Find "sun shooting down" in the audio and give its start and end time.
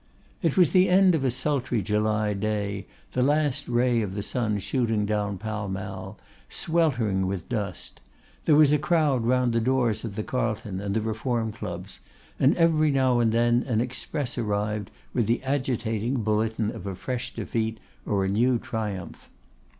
4.23-5.37